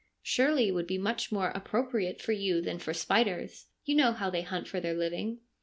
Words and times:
'Surely, 0.23 0.67
it 0.67 0.71
would 0.71 0.87
be 0.87 0.97
much 0.97 1.31
more 1.31 1.51
appropriate 1.53 2.19
for 2.23 2.31
you 2.31 2.59
than 2.59 2.79
for 2.79 2.91
spiders. 2.91 3.67
You 3.85 3.93
know 3.97 4.13
how 4.13 4.31
they 4.31 4.41
hunt 4.41 4.67
for 4.67 4.79
their 4.79 4.95
living. 4.95 5.41